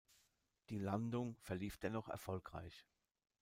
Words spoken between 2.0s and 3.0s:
erfolgreich.